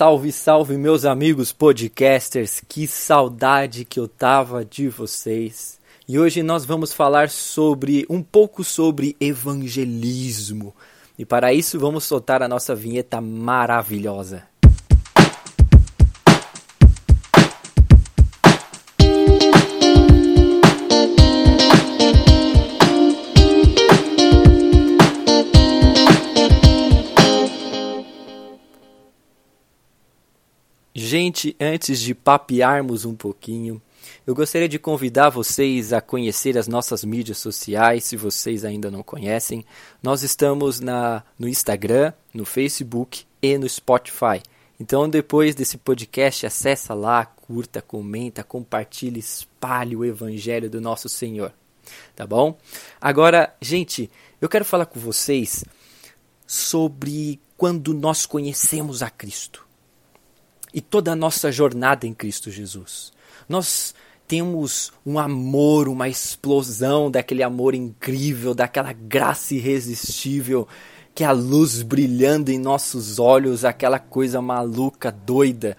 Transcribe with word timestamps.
Salve, 0.00 0.32
salve, 0.32 0.78
meus 0.78 1.04
amigos 1.04 1.52
podcasters! 1.52 2.62
Que 2.66 2.86
saudade 2.86 3.84
que 3.84 4.00
eu 4.00 4.08
tava 4.08 4.64
de 4.64 4.88
vocês! 4.88 5.78
E 6.08 6.18
hoje 6.18 6.42
nós 6.42 6.64
vamos 6.64 6.94
falar 6.94 7.28
sobre 7.28 8.06
um 8.08 8.22
pouco 8.22 8.64
sobre 8.64 9.14
evangelismo. 9.20 10.74
E 11.18 11.26
para 11.26 11.52
isso 11.52 11.78
vamos 11.78 12.04
soltar 12.04 12.42
a 12.42 12.48
nossa 12.48 12.74
vinheta 12.74 13.20
maravilhosa. 13.20 14.49
Gente, 31.02 31.56
antes 31.58 31.98
de 31.98 32.14
papearmos 32.14 33.06
um 33.06 33.14
pouquinho, 33.14 33.80
eu 34.26 34.34
gostaria 34.34 34.68
de 34.68 34.78
convidar 34.78 35.30
vocês 35.30 35.94
a 35.94 36.00
conhecer 36.02 36.58
as 36.58 36.68
nossas 36.68 37.02
mídias 37.02 37.38
sociais, 37.38 38.04
se 38.04 38.18
vocês 38.18 38.66
ainda 38.66 38.90
não 38.90 39.02
conhecem. 39.02 39.64
Nós 40.02 40.22
estamos 40.22 40.78
na, 40.78 41.22
no 41.38 41.48
Instagram, 41.48 42.12
no 42.34 42.44
Facebook 42.44 43.24
e 43.40 43.56
no 43.56 43.66
Spotify. 43.66 44.42
Então, 44.78 45.08
depois 45.08 45.54
desse 45.54 45.78
podcast, 45.78 46.44
acessa 46.44 46.92
lá, 46.92 47.24
curta, 47.24 47.80
comenta, 47.80 48.44
compartilhe, 48.44 49.20
espalhe 49.20 49.96
o 49.96 50.04
evangelho 50.04 50.68
do 50.68 50.82
nosso 50.82 51.08
Senhor. 51.08 51.50
Tá 52.14 52.26
bom? 52.26 52.58
Agora, 53.00 53.56
gente, 53.58 54.10
eu 54.38 54.50
quero 54.50 54.66
falar 54.66 54.84
com 54.84 55.00
vocês 55.00 55.64
sobre 56.46 57.40
quando 57.56 57.94
nós 57.94 58.26
conhecemos 58.26 59.02
a 59.02 59.08
Cristo 59.08 59.69
e 60.72 60.80
toda 60.80 61.12
a 61.12 61.16
nossa 61.16 61.50
jornada 61.50 62.06
em 62.06 62.14
Cristo 62.14 62.50
Jesus. 62.50 63.12
Nós 63.48 63.94
temos 64.30 64.92
um 65.04 65.18
amor, 65.18 65.88
uma 65.88 66.08
explosão 66.08 67.10
daquele 67.10 67.42
amor 67.42 67.74
incrível, 67.74 68.54
daquela 68.54 68.92
graça 68.92 69.54
irresistível, 69.54 70.68
que 71.14 71.24
é 71.24 71.26
a 71.26 71.32
luz 71.32 71.82
brilhando 71.82 72.52
em 72.52 72.58
nossos 72.58 73.18
olhos, 73.18 73.64
aquela 73.64 73.98
coisa 73.98 74.40
maluca, 74.40 75.10
doida. 75.10 75.76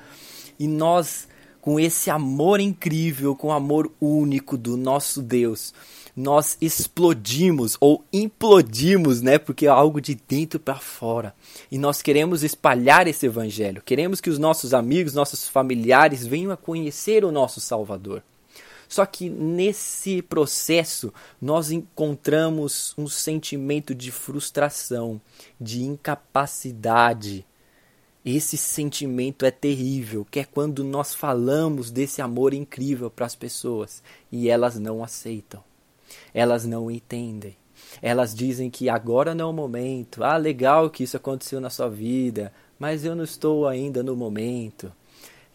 E 0.59 0.67
nós, 0.67 1.27
com 1.61 1.79
esse 1.79 2.09
amor 2.09 2.59
incrível, 2.59 3.35
com 3.35 3.47
o 3.47 3.53
amor 3.53 3.89
único 4.01 4.57
do 4.57 4.75
nosso 4.75 5.21
Deus, 5.21 5.73
nós 6.21 6.55
explodimos 6.61 7.75
ou 7.79 8.05
implodimos, 8.13 9.21
né? 9.21 9.39
Porque 9.39 9.65
é 9.65 9.69
algo 9.69 9.99
de 9.99 10.15
dentro 10.15 10.59
para 10.59 10.75
fora. 10.75 11.33
E 11.71 11.77
nós 11.77 12.01
queremos 12.01 12.43
espalhar 12.43 13.07
esse 13.07 13.25
evangelho. 13.25 13.81
Queremos 13.81 14.21
que 14.21 14.29
os 14.29 14.37
nossos 14.37 14.73
amigos, 14.73 15.13
nossos 15.13 15.47
familiares 15.47 16.25
venham 16.25 16.51
a 16.51 16.57
conhecer 16.57 17.25
o 17.25 17.31
nosso 17.31 17.59
Salvador. 17.59 18.23
Só 18.87 19.05
que 19.05 19.29
nesse 19.29 20.21
processo 20.21 21.13
nós 21.41 21.71
encontramos 21.71 22.93
um 22.97 23.07
sentimento 23.07 23.95
de 23.95 24.11
frustração, 24.11 25.19
de 25.59 25.81
incapacidade. 25.81 27.45
Esse 28.23 28.57
sentimento 28.57 29.45
é 29.45 29.49
terrível, 29.49 30.27
que 30.29 30.41
é 30.41 30.43
quando 30.43 30.83
nós 30.83 31.15
falamos 31.15 31.89
desse 31.89 32.21
amor 32.21 32.53
incrível 32.53 33.09
para 33.09 33.25
as 33.25 33.33
pessoas 33.33 34.03
e 34.31 34.49
elas 34.49 34.77
não 34.77 35.03
aceitam 35.03 35.63
elas 36.33 36.65
não 36.65 36.89
entendem. 36.89 37.55
Elas 38.01 38.33
dizem 38.33 38.69
que 38.69 38.89
agora 38.89 39.35
não 39.35 39.45
é 39.45 39.49
o 39.49 39.53
momento. 39.53 40.23
Ah, 40.23 40.37
legal 40.37 40.89
que 40.89 41.03
isso 41.03 41.17
aconteceu 41.17 41.59
na 41.59 41.69
sua 41.69 41.89
vida, 41.89 42.53
mas 42.79 43.03
eu 43.03 43.15
não 43.15 43.23
estou 43.23 43.67
ainda 43.67 44.01
no 44.01 44.15
momento. 44.15 44.91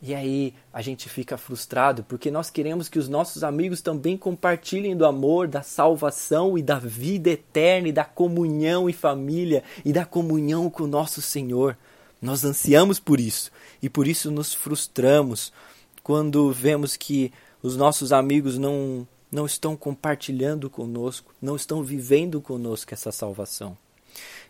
E 0.03 0.15
aí 0.15 0.55
a 0.73 0.83
gente 0.83 1.09
fica 1.09 1.39
frustrado 1.39 2.05
porque 2.05 2.31
nós 2.31 2.51
queremos 2.51 2.89
que 2.89 2.99
os 2.99 3.09
nossos 3.09 3.43
amigos 3.43 3.81
também 3.81 4.17
compartilhem 4.17 4.97
do 4.97 5.07
amor, 5.07 5.49
da 5.49 5.63
salvação 5.63 6.59
e 6.59 6.63
da 6.63 6.79
vida 6.79 7.31
eterna 7.31 7.89
e 7.89 7.93
da 7.93 8.05
comunhão 8.05 8.91
e 8.91 8.93
família 8.93 9.65
e 9.85 9.93
da 9.93 10.05
comunhão 10.05 10.69
com 10.69 10.85
o 10.85 10.89
nosso 10.89 11.23
Senhor. 11.23 11.77
Nós 12.21 12.45
ansiamos 12.45 13.01
por 13.01 13.19
isso 13.19 13.51
e 13.83 13.89
por 13.89 14.07
isso 14.07 14.31
nos 14.31 14.53
frustramos 14.53 15.53
quando 16.03 16.53
vemos 16.53 16.97
que 16.97 17.33
os 17.63 17.77
nossos 17.77 18.13
amigos 18.13 18.59
não 18.59 19.09
não 19.31 19.47
estão 19.47 19.77
compartilhando 19.77 20.71
conosco, 20.71 21.35
não 21.41 21.57
estão 21.57 21.83
vivendo 21.83 22.41
conosco 22.41 22.95
essa 22.95 23.11
salvação. 23.13 23.77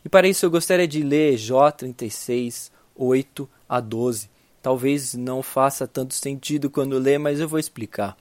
E 0.04 0.08
para 0.08 0.28
isso 0.28 0.46
eu 0.46 0.50
gostaria 0.50 0.86
de 0.86 1.02
ler 1.02 1.36
Jó 1.36 1.70
36, 1.70 2.70
8 2.94 3.48
a 3.68 3.80
12. 3.80 4.30
Talvez 4.62 5.14
não 5.14 5.42
faça 5.42 5.86
tanto 5.86 6.14
sentido 6.14 6.70
quando 6.70 6.98
ler, 6.98 7.18
mas 7.18 7.40
eu 7.40 7.48
vou 7.48 7.58
explicar. 7.58 8.16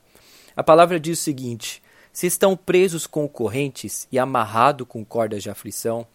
A 0.55 0.63
palavra 0.63 0.99
diz 0.99 1.19
o 1.19 1.23
seguinte: 1.23 1.81
Se 2.11 2.27
estão 2.27 2.55
presos 2.55 3.05
com 3.05 3.27
correntes 3.27 4.07
e 4.11 4.17
amarrado 4.17 4.85
com 4.85 5.03
cordas 5.03 5.43
de 5.43 5.49
aflição, 5.49 6.07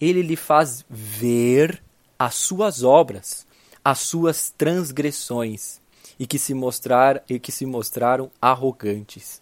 ele 0.00 0.22
lhe 0.22 0.36
faz 0.36 0.84
ver 0.88 1.82
as 2.18 2.34
suas 2.34 2.82
obras, 2.82 3.46
as 3.84 3.98
suas 4.00 4.50
transgressões, 4.50 5.80
e 6.18 6.26
que 6.26 6.38
se 6.38 6.52
mostrar 6.52 7.22
e 7.28 7.38
que 7.38 7.50
se 7.50 7.64
mostraram 7.64 8.30
arrogantes. 8.40 9.40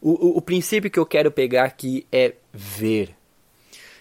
O, 0.00 0.10
o, 0.10 0.38
o 0.38 0.42
princípio 0.42 0.90
que 0.90 0.98
eu 0.98 1.06
quero 1.06 1.30
pegar 1.30 1.64
aqui 1.64 2.06
é 2.12 2.34
ver. 2.52 3.16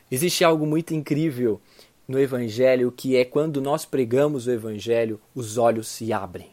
Existe 0.10 0.44
algo 0.44 0.66
muito 0.66 0.94
incrível 0.94 1.60
no 2.08 2.20
Evangelho 2.20 2.92
que 2.92 3.18
é 3.18 3.26
quando 3.26 3.62
nós 3.62 3.86
pregamos 3.86 4.48
o 4.48 4.52
Evangelho, 4.52 5.20
os 5.36 5.58
olhos 5.58 5.88
se 5.88 6.14
abrem. 6.14 6.50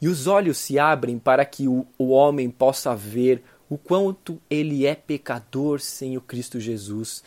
E 0.00 0.06
os 0.06 0.26
olhos 0.26 0.58
se 0.58 0.78
abrem 0.78 1.18
para 1.18 1.44
que 1.44 1.66
o, 1.66 1.86
o 1.98 2.10
homem 2.10 2.48
possa 2.50 2.94
ver 2.94 3.42
o 3.68 3.78
quanto 3.78 4.40
ele 4.50 4.86
é 4.86 4.94
pecador 4.94 5.80
sem 5.80 6.16
o 6.16 6.20
Cristo 6.20 6.60
Jesus, 6.60 7.22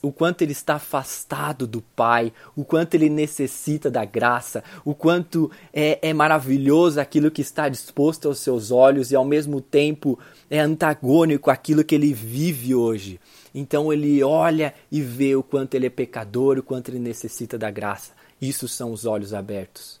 o 0.00 0.10
quanto 0.10 0.42
ele 0.42 0.52
está 0.52 0.76
afastado 0.76 1.66
do 1.66 1.80
Pai, 1.80 2.32
o 2.56 2.64
quanto 2.64 2.94
ele 2.94 3.08
necessita 3.08 3.90
da 3.90 4.04
graça, 4.04 4.64
o 4.84 4.94
quanto 4.94 5.50
é, 5.72 5.98
é 6.00 6.12
maravilhoso 6.12 7.00
aquilo 7.00 7.30
que 7.30 7.42
está 7.42 7.68
disposto 7.68 8.28
aos 8.28 8.38
seus 8.38 8.70
olhos 8.70 9.10
e 9.10 9.16
ao 9.16 9.24
mesmo 9.24 9.60
tempo 9.60 10.18
é 10.50 10.58
antagônico 10.58 11.50
àquilo 11.50 11.84
que 11.84 11.94
ele 11.94 12.12
vive 12.12 12.74
hoje. 12.74 13.20
Então 13.54 13.92
ele 13.92 14.22
olha 14.22 14.74
e 14.90 15.02
vê 15.02 15.36
o 15.36 15.42
quanto 15.42 15.74
ele 15.74 15.86
é 15.86 15.90
pecador, 15.90 16.58
o 16.58 16.62
quanto 16.62 16.90
ele 16.90 16.98
necessita 16.98 17.58
da 17.58 17.70
graça. 17.70 18.12
Isso 18.40 18.66
são 18.66 18.92
os 18.92 19.04
olhos 19.04 19.34
abertos. 19.34 20.00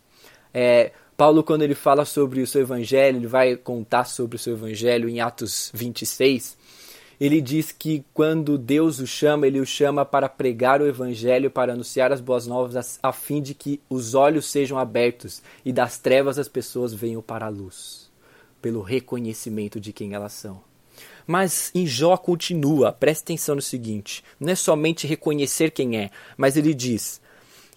É, 0.54 0.92
Paulo, 1.22 1.44
quando 1.44 1.62
ele 1.62 1.76
fala 1.76 2.04
sobre 2.04 2.40
o 2.40 2.46
seu 2.48 2.62
evangelho, 2.62 3.16
ele 3.18 3.28
vai 3.28 3.54
contar 3.54 4.06
sobre 4.06 4.34
o 4.34 4.38
seu 4.40 4.54
evangelho 4.54 5.08
em 5.08 5.20
Atos 5.20 5.70
26. 5.72 6.58
Ele 7.20 7.40
diz 7.40 7.70
que 7.70 8.04
quando 8.12 8.58
Deus 8.58 8.98
o 8.98 9.06
chama, 9.06 9.46
ele 9.46 9.60
o 9.60 9.64
chama 9.64 10.04
para 10.04 10.28
pregar 10.28 10.82
o 10.82 10.86
evangelho, 10.88 11.48
para 11.48 11.74
anunciar 11.74 12.10
as 12.10 12.20
boas 12.20 12.44
novas, 12.48 12.98
a 13.00 13.12
fim 13.12 13.40
de 13.40 13.54
que 13.54 13.80
os 13.88 14.16
olhos 14.16 14.46
sejam 14.46 14.76
abertos 14.76 15.40
e 15.64 15.72
das 15.72 15.96
trevas 15.96 16.40
as 16.40 16.48
pessoas 16.48 16.92
venham 16.92 17.22
para 17.22 17.46
a 17.46 17.50
luz, 17.50 18.10
pelo 18.60 18.82
reconhecimento 18.82 19.78
de 19.78 19.92
quem 19.92 20.14
elas 20.14 20.32
são. 20.32 20.60
Mas 21.24 21.70
em 21.72 21.86
Jó 21.86 22.16
continua, 22.16 22.90
preste 22.90 23.22
atenção 23.22 23.54
no 23.54 23.62
seguinte: 23.62 24.24
não 24.40 24.50
é 24.50 24.56
somente 24.56 25.06
reconhecer 25.06 25.70
quem 25.70 25.98
é, 25.98 26.10
mas 26.36 26.56
ele 26.56 26.74
diz: 26.74 27.20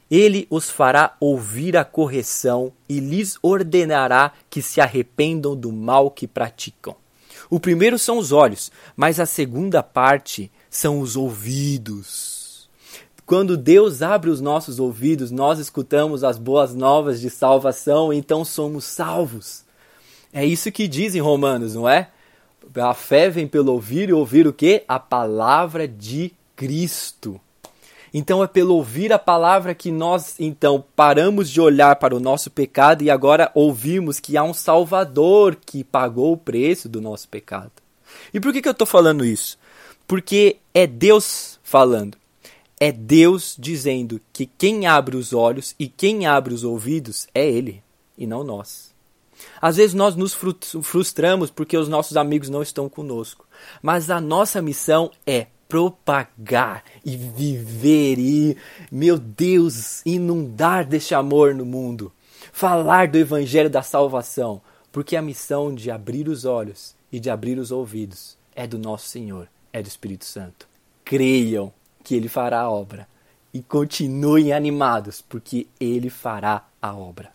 ele 0.10 0.48
os 0.50 0.70
fará 0.70 1.16
ouvir 1.20 1.76
a 1.76 1.84
correção 1.84 2.72
e 2.88 3.00
lhes 3.00 3.38
ordenará 3.42 4.32
que 4.50 4.62
se 4.62 4.80
arrependam 4.80 5.56
do 5.56 5.72
mal 5.72 6.12
que 6.12 6.28
praticam. 6.28 6.96
O 7.50 7.60
primeiro 7.60 7.98
são 7.98 8.18
os 8.18 8.32
olhos, 8.32 8.72
mas 8.96 9.20
a 9.20 9.26
segunda 9.26 9.84
parte 9.84 10.52
são 10.70 11.00
os 11.00 11.16
ouvidos. 11.16 12.70
Quando 13.26 13.58
Deus 13.58 14.02
abre 14.04 14.30
os 14.30 14.40
nossos 14.40 14.80
ouvidos, 14.80 15.32
nós 15.32 15.58
escutamos 15.58 16.24
as 16.24 16.38
boas 16.38 16.76
novas 16.76 17.20
de 17.20 17.30
salvação, 17.30 18.13
então 18.13 18.46
somos 18.46 18.86
salvos. 18.86 19.63
É 20.31 20.46
isso 20.46 20.72
que 20.72 20.88
diz 20.88 21.16
em 21.16 21.22
Romanos, 21.22 21.74
não 21.74 21.90
é? 21.90 22.10
A 22.75 22.94
fé 22.94 23.30
vem 23.30 23.48
pelo 23.48 23.72
ouvir 23.72 24.10
e 24.10 24.13
ouvir 24.13 24.46
o 24.46 24.54
que? 24.54 24.84
A 24.88 25.00
palavra 25.00 25.88
de 25.88 26.34
Cristo. 26.56 27.40
Então 28.17 28.41
é 28.41 28.47
pelo 28.47 28.75
ouvir 28.75 29.12
a 29.12 29.19
palavra 29.19 29.75
que 29.75 29.91
nós 29.91 30.39
então 30.39 30.81
paramos 30.95 31.50
de 31.50 31.59
olhar 31.59 31.97
para 31.97 32.15
o 32.15 32.19
nosso 32.19 32.50
pecado 32.50 33.03
e 33.03 33.09
agora 33.09 33.51
ouvimos 33.53 34.21
que 34.21 34.38
há 34.38 34.44
um 34.45 34.53
Salvador 34.53 35.57
que 35.65 35.83
pagou 35.83 36.31
o 36.31 36.38
preço 36.38 36.88
do 36.88 37.01
nosso 37.01 37.27
pecado. 37.27 37.73
E 38.33 38.39
por 38.39 38.53
que, 38.53 38.62
que 38.62 38.69
eu 38.69 38.71
estou 38.71 38.88
falando 38.88 39.25
isso? 39.25 39.57
Porque 40.07 40.56
é 40.73 40.88
Deus 40.88 41.59
falando. 41.62 42.17
É 42.79 42.89
Deus 42.89 43.53
dizendo 43.59 44.21
que 44.31 44.45
quem 44.45 44.88
abre 44.88 45.17
os 45.17 45.33
olhos 45.33 45.75
e 45.77 45.89
quem 45.89 46.25
abre 46.25 46.53
os 46.53 46.63
ouvidos 46.63 47.27
é 47.35 47.45
Ele 47.45 47.83
e 48.17 48.25
não 48.25 48.45
nós. 48.45 48.95
Às 49.62 49.75
vezes 49.75 49.94
nós 49.94 50.15
nos 50.15 50.33
frustramos 50.83 51.51
porque 51.51 51.77
os 51.77 51.89
nossos 51.89 52.15
amigos 52.15 52.47
não 52.47 52.62
estão 52.62 52.88
conosco, 52.88 53.45
mas 53.83 54.09
a 54.09 54.21
nossa 54.21 54.62
missão 54.62 55.12
é 55.27 55.47
propagar 55.75 56.86
e 57.04 57.18
viver 57.18 58.18
e, 58.18 58.57
meu 58.89 59.18
Deus, 59.19 60.01
inundar 60.06 60.86
deste 60.86 61.13
amor 61.13 61.54
no 61.54 61.66
mundo. 61.66 62.13
falar 62.54 63.10
do 63.10 63.18
evangelho 63.18 63.69
da 63.69 63.81
salvação, 63.81 64.62
porque 64.89 65.18
a 65.18 65.22
missão 65.22 65.75
de 65.75 65.92
abrir 65.92 66.30
os 66.30 66.45
olhos 66.45 66.95
e 67.12 67.19
de 67.19 67.30
abrir 67.30 67.60
os 67.60 67.72
ouvidos 67.72 68.38
é 68.56 68.66
do 68.66 68.80
nosso 68.80 69.10
Senhor, 69.10 69.50
é 69.74 69.81
do 69.81 69.89
Espírito 69.89 70.24
Santo. 70.24 70.66
Creiam 71.04 71.74
que 72.01 72.16
ele 72.16 72.30
fará 72.30 72.62
a 72.62 72.72
obra 72.72 73.06
e 73.54 73.62
continuem 73.62 74.54
animados, 74.54 75.22
porque 75.22 75.68
ele 75.77 76.10
fará 76.10 76.66
a 76.81 76.95
obra. 76.95 77.35